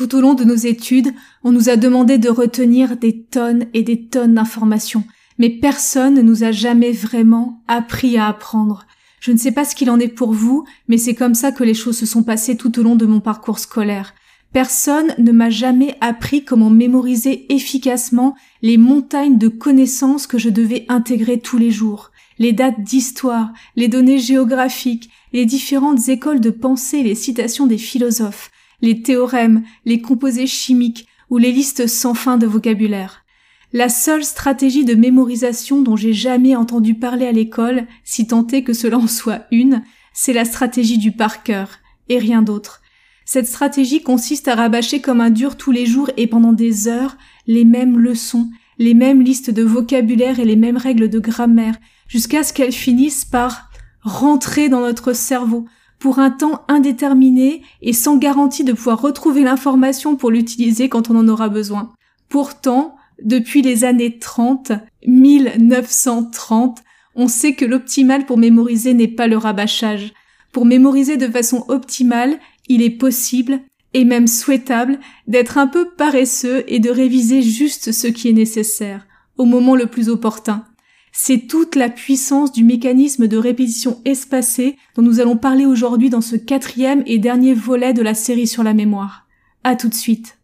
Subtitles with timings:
[0.00, 1.12] Tout au long de nos études,
[1.44, 5.04] on nous a demandé de retenir des tonnes et des tonnes d'informations,
[5.36, 8.86] mais personne ne nous a jamais vraiment appris à apprendre.
[9.20, 11.64] Je ne sais pas ce qu'il en est pour vous, mais c'est comme ça que
[11.64, 14.14] les choses se sont passées tout au long de mon parcours scolaire.
[14.54, 20.86] Personne ne m'a jamais appris comment mémoriser efficacement les montagnes de connaissances que je devais
[20.88, 22.10] intégrer tous les jours.
[22.38, 28.50] Les dates d'histoire, les données géographiques, les différentes écoles de pensée, les citations des philosophes,
[28.82, 33.24] les théorèmes, les composés chimiques ou les listes sans fin de vocabulaire.
[33.72, 38.64] La seule stratégie de mémorisation dont j'ai jamais entendu parler à l'école, si tant est
[38.64, 39.82] que cela en soit une,
[40.12, 42.80] c'est la stratégie du par cœur, et rien d'autre.
[43.24, 47.16] Cette stratégie consiste à rabâcher comme un dur tous les jours et pendant des heures
[47.46, 51.76] les mêmes leçons, les mêmes listes de vocabulaire et les mêmes règles de grammaire,
[52.08, 53.70] jusqu'à ce qu'elles finissent par
[54.02, 55.66] rentrer dans notre cerveau,
[56.00, 61.16] pour un temps indéterminé et sans garantie de pouvoir retrouver l'information pour l'utiliser quand on
[61.16, 61.92] en aura besoin.
[62.28, 64.72] Pourtant, depuis les années 30,
[65.06, 66.82] 1930,
[67.14, 70.14] on sait que l'optimal pour mémoriser n'est pas le rabâchage.
[70.52, 72.38] Pour mémoriser de façon optimale,
[72.68, 73.60] il est possible
[73.92, 79.06] et même souhaitable d'être un peu paresseux et de réviser juste ce qui est nécessaire,
[79.36, 80.64] au moment le plus opportun.
[81.12, 86.20] C'est toute la puissance du mécanisme de répétition espacée dont nous allons parler aujourd'hui dans
[86.20, 89.26] ce quatrième et dernier volet de la série sur la mémoire.
[89.64, 90.38] À tout de suite.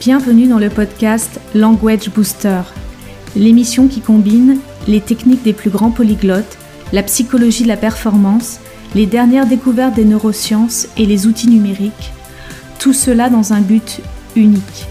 [0.00, 2.62] Bienvenue dans le podcast Language Booster,
[3.36, 6.58] l'émission qui combine les techniques des plus grands polyglottes,
[6.92, 8.58] la psychologie de la performance,
[8.96, 12.12] les dernières découvertes des neurosciences et les outils numériques
[12.80, 14.00] tout cela dans un but
[14.34, 14.86] unique,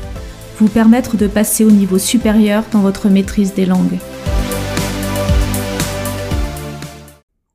[0.60, 3.98] vous permettre de passer au niveau supérieur dans votre maîtrise des langues.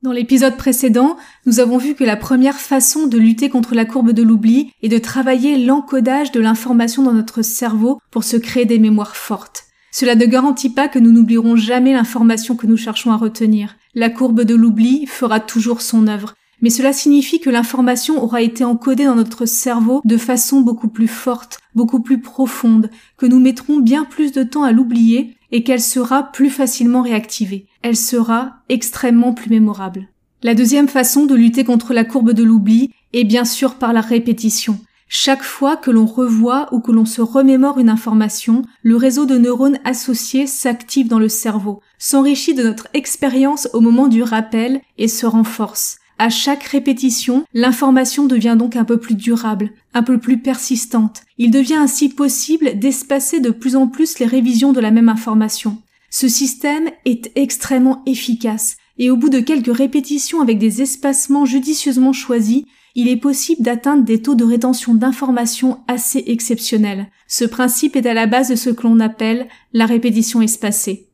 [0.03, 4.11] Dans l'épisode précédent, nous avons vu que la première façon de lutter contre la courbe
[4.11, 8.81] de l'oubli est de travailler l'encodage de l'information dans notre cerveau pour se créer des
[8.81, 9.65] mémoires fortes.
[9.93, 13.77] Cela ne garantit pas que nous n'oublierons jamais l'information que nous cherchons à retenir.
[13.95, 18.65] La courbe de l'oubli fera toujours son œuvre, mais cela signifie que l'information aura été
[18.65, 23.79] encodée dans notre cerveau de façon beaucoup plus forte, beaucoup plus profonde, que nous mettrons
[23.79, 27.67] bien plus de temps à l'oublier et qu'elle sera plus facilement réactivée.
[27.83, 30.09] Elle sera extrêmement plus mémorable.
[30.43, 34.01] La deuxième façon de lutter contre la courbe de l'oubli est bien sûr par la
[34.01, 34.79] répétition.
[35.09, 39.39] Chaque fois que l'on revoit ou que l'on se remémore une information, le réseau de
[39.39, 45.09] neurones associés s'active dans le cerveau, s'enrichit de notre expérience au moment du rappel et
[45.09, 45.99] se renforce.
[46.25, 51.21] À chaque répétition, l'information devient donc un peu plus durable, un peu plus persistante.
[51.37, 55.77] Il devient ainsi possible d'espacer de plus en plus les révisions de la même information.
[56.09, 62.15] Ce système est extrêmement efficace, et au bout de quelques répétitions avec des espacements judicieusement
[62.15, 62.63] choisis,
[62.95, 67.11] il est possible d'atteindre des taux de rétention d'informations assez exceptionnels.
[67.29, 71.11] Ce principe est à la base de ce que l'on appelle la répétition espacée.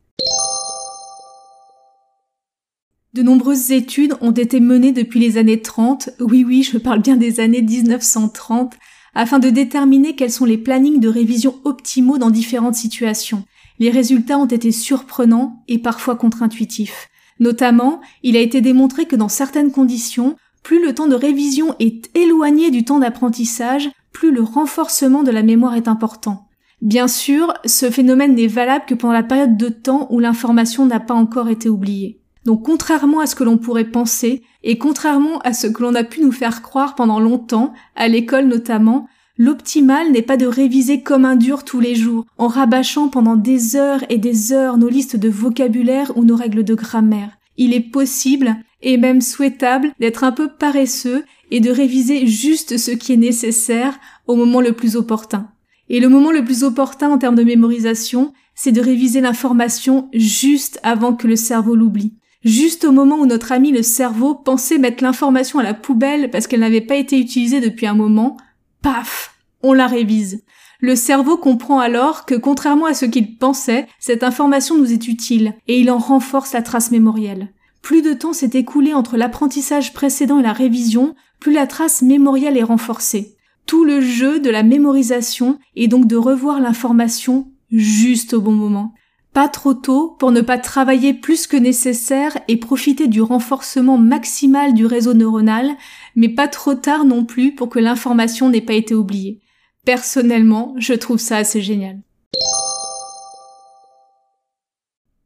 [3.13, 7.17] De nombreuses études ont été menées depuis les années 30, oui oui, je parle bien
[7.17, 8.75] des années 1930,
[9.13, 13.43] afin de déterminer quels sont les plannings de révision optimaux dans différentes situations.
[13.79, 17.09] Les résultats ont été surprenants et parfois contre-intuitifs.
[17.41, 22.15] Notamment, il a été démontré que dans certaines conditions, plus le temps de révision est
[22.15, 26.47] éloigné du temps d'apprentissage, plus le renforcement de la mémoire est important.
[26.81, 31.01] Bien sûr, ce phénomène n'est valable que pendant la période de temps où l'information n'a
[31.01, 32.20] pas encore été oubliée.
[32.45, 36.03] Donc contrairement à ce que l'on pourrait penser, et contrairement à ce que l'on a
[36.03, 39.07] pu nous faire croire pendant longtemps, à l'école notamment,
[39.37, 43.75] l'optimal n'est pas de réviser comme un dur tous les jours, en rabâchant pendant des
[43.75, 47.37] heures et des heures nos listes de vocabulaire ou nos règles de grammaire.
[47.57, 52.91] Il est possible, et même souhaitable, d'être un peu paresseux et de réviser juste ce
[52.91, 55.49] qui est nécessaire au moment le plus opportun.
[55.89, 60.79] Et le moment le plus opportun en termes de mémorisation, c'est de réviser l'information juste
[60.83, 62.13] avant que le cerveau l'oublie.
[62.43, 66.47] Juste au moment où notre ami le cerveau pensait mettre l'information à la poubelle parce
[66.47, 68.37] qu'elle n'avait pas été utilisée depuis un moment,
[68.81, 70.43] paf, on la révise.
[70.79, 75.53] Le cerveau comprend alors que contrairement à ce qu'il pensait, cette information nous est utile
[75.67, 77.53] et il en renforce la trace mémorielle.
[77.83, 82.57] Plus de temps s'est écoulé entre l'apprentissage précédent et la révision, plus la trace mémorielle
[82.57, 83.35] est renforcée.
[83.67, 88.93] Tout le jeu de la mémorisation est donc de revoir l'information juste au bon moment.
[89.33, 94.73] Pas trop tôt pour ne pas travailler plus que nécessaire et profiter du renforcement maximal
[94.73, 95.71] du réseau neuronal,
[96.15, 99.39] mais pas trop tard non plus pour que l'information n'ait pas été oubliée.
[99.85, 102.01] Personnellement, je trouve ça assez génial.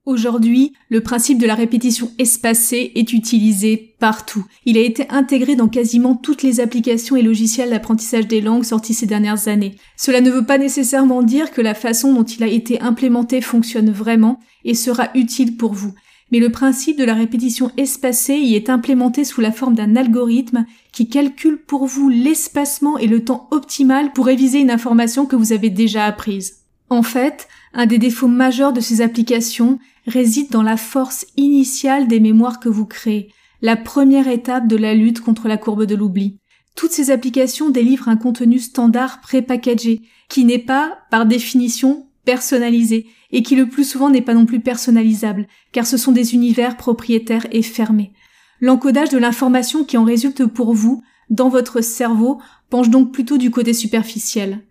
[0.06, 4.46] Aujourd'hui, le principe de la répétition espacée est utilisé partout.
[4.68, 8.94] Il a été intégré dans quasiment toutes les applications et logiciels d'apprentissage des langues sortis
[8.94, 9.78] ces dernières années.
[9.98, 13.90] Cela ne veut pas nécessairement dire que la façon dont il a été implémenté fonctionne
[13.90, 15.96] vraiment et sera utile pour vous.
[16.32, 20.68] Mais le principe de la répétition espacée y est implémenté sous la forme d'un algorithme
[20.92, 25.52] qui calcule pour vous l'espacement et le temps optimal pour réviser une information que vous
[25.52, 26.58] avez déjà apprise.
[26.92, 32.20] En fait, un des défauts majeurs de ces applications réside dans la force initiale des
[32.20, 33.32] mémoires que vous créez,
[33.62, 36.40] la première étape de la lutte contre la courbe de l'oubli.
[36.76, 43.44] Toutes ces applications délivrent un contenu standard pré-packagé, qui n'est pas, par définition, personnalisé, et
[43.44, 47.48] qui le plus souvent n'est pas non plus personnalisable, car ce sont des univers propriétaires
[47.52, 48.14] et fermés.
[48.60, 53.52] L'encodage de l'information qui en résulte pour vous, dans votre cerveau, penche donc plutôt du
[53.52, 54.66] côté superficiel.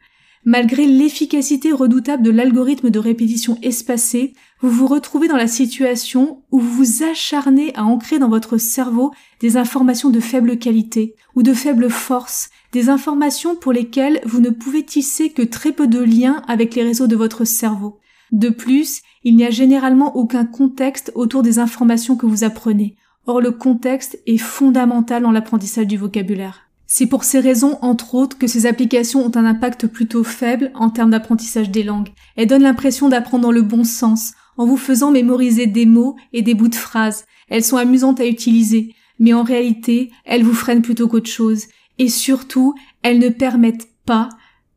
[0.46, 6.60] Malgré l'efficacité redoutable de l'algorithme de répétition espacée, vous vous retrouvez dans la situation où
[6.60, 11.54] vous vous acharnez à ancrer dans votre cerveau des informations de faible qualité ou de
[11.54, 16.42] faible force, des informations pour lesquelles vous ne pouvez tisser que très peu de liens
[16.46, 17.98] avec les réseaux de votre cerveau.
[18.30, 22.96] De plus, il n'y a généralement aucun contexte autour des informations que vous apprenez.
[23.26, 26.63] Or le contexte est fondamental dans l'apprentissage du vocabulaire.
[26.86, 30.90] C'est pour ces raisons, entre autres, que ces applications ont un impact plutôt faible en
[30.90, 32.10] termes d'apprentissage des langues.
[32.36, 36.42] Elles donnent l'impression d'apprendre dans le bon sens, en vous faisant mémoriser des mots et
[36.42, 37.24] des bouts de phrases.
[37.48, 41.64] Elles sont amusantes à utiliser, mais en réalité, elles vous freinent plutôt qu'autre chose.
[41.98, 44.28] Et surtout, elles ne permettent pas,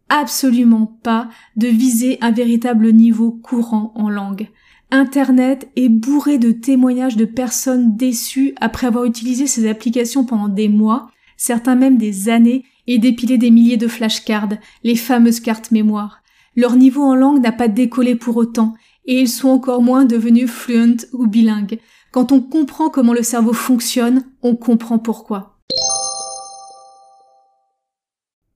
[0.10, 4.50] absolument pas, de viser un véritable niveau courant en langue.
[4.90, 10.70] Internet est bourré de témoignages de personnes déçues après avoir utilisé ces applications pendant des
[10.70, 16.22] mois, certains même des années, et dépilé des milliers de flashcards, les fameuses cartes mémoire.
[16.56, 18.74] Leur niveau en langue n'a pas décollé pour autant,
[19.06, 21.80] et ils sont encore moins devenus fluent ou bilingues.
[22.12, 25.60] Quand on comprend comment le cerveau fonctionne, on comprend pourquoi.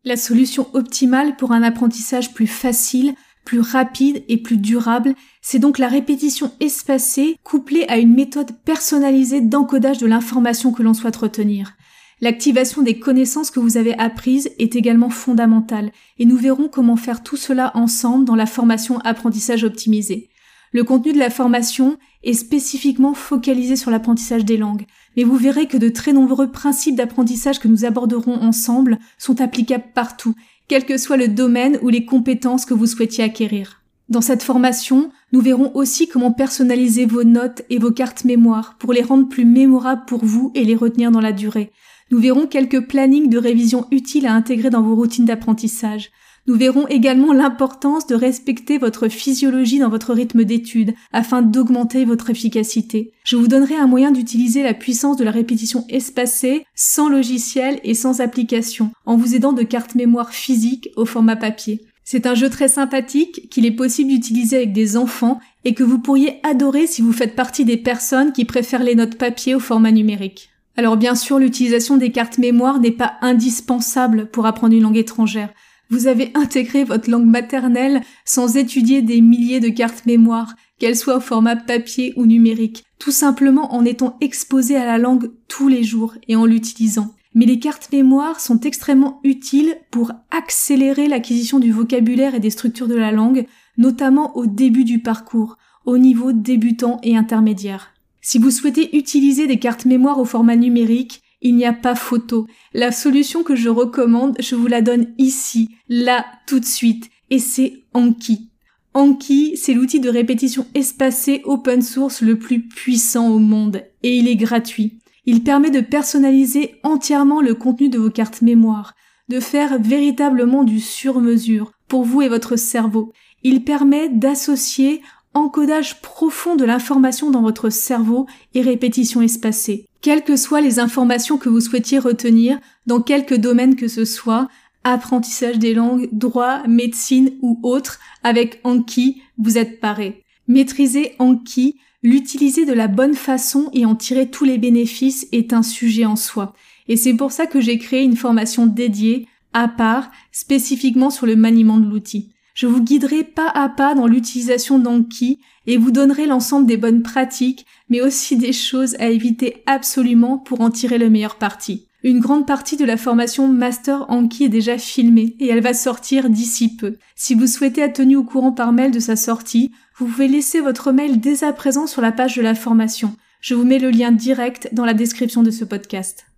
[0.04, 3.14] La solution optimale pour un apprentissage plus facile,
[3.46, 9.42] plus rapide et plus durable, c'est donc la répétition espacée couplée à une méthode personnalisée
[9.42, 11.74] d'encodage de l'information que l'on souhaite retenir.
[12.24, 17.24] L'activation des connaissances que vous avez apprises est également fondamentale et nous verrons comment faire
[17.24, 20.30] tout cela ensemble dans la formation apprentissage optimisé.
[20.72, 24.86] Le contenu de la formation est spécifiquement focalisé sur l'apprentissage des langues,
[25.18, 29.92] mais vous verrez que de très nombreux principes d'apprentissage que nous aborderons ensemble sont applicables
[29.96, 30.36] partout,
[30.68, 33.82] quel que soit le domaine ou les compétences que vous souhaitiez acquérir.
[34.10, 38.94] Dans cette formation, nous verrons aussi comment personnaliser vos notes et vos cartes mémoire pour
[38.94, 41.72] les rendre plus mémorables pour vous et les retenir dans la durée.
[42.12, 46.12] Nous verrons quelques plannings de révision utiles à intégrer dans vos routines d'apprentissage.
[46.46, 52.30] Nous verrons également l'importance de respecter votre physiologie dans votre rythme d'étude afin d'augmenter votre
[52.30, 53.14] efficacité.
[53.24, 57.94] Je vous donnerai un moyen d'utiliser la puissance de la répétition espacée sans logiciel et
[57.94, 61.86] sans application en vous aidant de cartes mémoire physiques au format papier.
[62.04, 66.00] C'est un jeu très sympathique qu'il est possible d'utiliser avec des enfants et que vous
[66.00, 69.92] pourriez adorer si vous faites partie des personnes qui préfèrent les notes papier au format
[69.92, 70.51] numérique.
[70.78, 75.54] Alors bien sûr, l'utilisation des cartes mémoire n'est pas indispensable pour apprendre une langue étrangère.
[75.90, 81.18] Vous avez intégré votre langue maternelle sans étudier des milliers de cartes mémoire, qu'elles soient
[81.18, 85.84] au format papier ou numérique, tout simplement en étant exposé à la langue tous les
[85.84, 87.14] jours et en l'utilisant.
[87.36, 92.88] Mais les cartes mémoire sont extrêmement utiles pour accélérer l'acquisition du vocabulaire et des structures
[92.88, 93.46] de la langue,
[93.78, 97.91] notamment au début du parcours, au niveau débutant et intermédiaire.
[98.22, 102.48] Si vous souhaitez utiliser des cartes mémoire au format numérique, il n'y a pas photo.
[102.74, 107.40] La solution que je recommande, je vous la donne ici, là, tout de suite, et
[107.40, 108.50] c'est Anki.
[108.94, 114.28] Anki, c'est l'outil de répétition espacée open source le plus puissant au monde, et il
[114.28, 115.00] est gratuit.
[115.26, 118.94] Il permet de personnaliser entièrement le contenu de vos cartes mémoire,
[119.30, 123.14] de faire véritablement du sur-mesure pour vous et votre cerveau.
[123.44, 125.02] Il permet d'associer
[125.34, 129.88] encodage profond de l'information dans votre cerveau et répétition espacée.
[130.02, 134.50] Quelles que soient les informations que vous souhaitiez retenir, dans quelque domaine que ce soit,
[134.84, 140.24] apprentissage des langues, droit, médecine ou autre, avec Anki, vous êtes paré.
[140.48, 145.64] Maîtriser Anki, l'utiliser de la bonne façon et en tirer tous les bénéfices est un
[145.64, 146.54] sujet en soi.
[146.88, 151.36] Et c'est pour ça que j'ai créé une formation dédiée, à part, spécifiquement sur le
[151.36, 152.34] maniement de l'outil.
[152.54, 157.02] Je vous guiderai pas à pas dans l'utilisation d'Anki et vous donnerai l'ensemble des bonnes
[157.02, 161.88] pratiques, mais aussi des choses à éviter absolument pour en tirer le meilleur parti.
[162.04, 166.30] Une grande partie de la formation Master Anki est déjà filmée et elle va sortir
[166.32, 166.98] d'ici peu.
[167.16, 170.62] Si vous souhaitez être tenu au courant par mail de sa sortie, vous pouvez laisser
[170.62, 173.16] votre mail dès à présent sur la page de la formation.
[173.40, 176.31] Je vous mets le lien direct dans la description de ce podcast.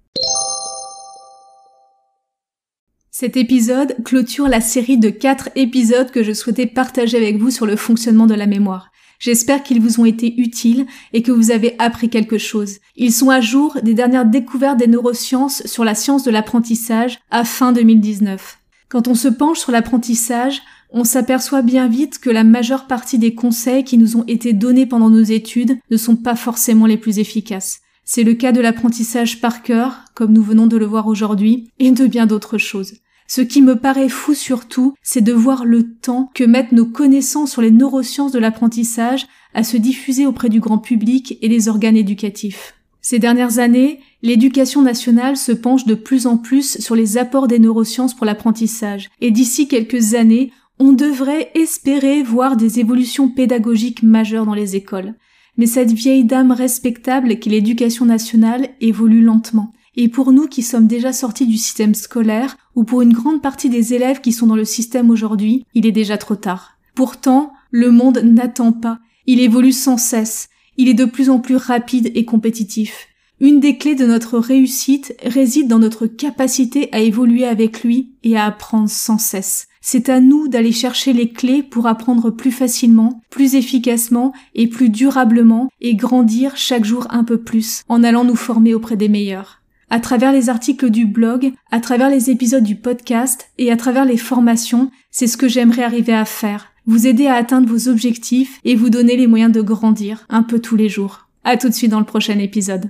[3.16, 7.68] Cet épisode clôture la série de quatre épisodes que je souhaitais partager avec vous sur
[7.68, 8.90] le fonctionnement de la mémoire.
[9.20, 12.80] J'espère qu'ils vous ont été utiles et que vous avez appris quelque chose.
[12.96, 17.44] Ils sont à jour des dernières découvertes des neurosciences sur la science de l'apprentissage à
[17.44, 18.58] fin 2019.
[18.90, 23.36] Quand on se penche sur l'apprentissage, on s'aperçoit bien vite que la majeure partie des
[23.36, 27.20] conseils qui nous ont été donnés pendant nos études ne sont pas forcément les plus
[27.20, 27.82] efficaces.
[28.06, 31.92] C'est le cas de l'apprentissage par cœur, comme nous venons de le voir aujourd'hui, et
[31.92, 32.96] de bien d'autres choses.
[33.36, 37.54] Ce qui me paraît fou surtout, c'est de voir le temps que mettent nos connaissances
[37.54, 39.26] sur les neurosciences de l'apprentissage
[39.56, 42.76] à se diffuser auprès du grand public et des organes éducatifs.
[43.02, 47.58] Ces dernières années, l'éducation nationale se penche de plus en plus sur les apports des
[47.58, 54.46] neurosciences pour l'apprentissage, et d'ici quelques années, on devrait espérer voir des évolutions pédagogiques majeures
[54.46, 55.16] dans les écoles.
[55.58, 59.74] Mais cette vieille dame respectable qu'est l'éducation nationale évolue lentement.
[59.96, 63.70] Et pour nous qui sommes déjà sortis du système scolaire, ou pour une grande partie
[63.70, 66.78] des élèves qui sont dans le système aujourd'hui, il est déjà trop tard.
[66.96, 71.56] Pourtant, le monde n'attend pas, il évolue sans cesse, il est de plus en plus
[71.56, 73.08] rapide et compétitif.
[73.40, 78.38] Une des clés de notre réussite réside dans notre capacité à évoluer avec lui et
[78.38, 79.68] à apprendre sans cesse.
[79.82, 84.90] C'est à nous d'aller chercher les clés pour apprendre plus facilement, plus efficacement et plus
[84.90, 89.63] durablement et grandir chaque jour un peu plus en allant nous former auprès des meilleurs
[89.94, 94.06] à travers les articles du blog, à travers les épisodes du podcast et à travers
[94.06, 96.72] les formations, c'est ce que j'aimerais arriver à faire.
[96.88, 100.58] Vous aider à atteindre vos objectifs et vous donner les moyens de grandir un peu
[100.58, 101.28] tous les jours.
[101.44, 102.90] À tout de suite dans le prochain épisode.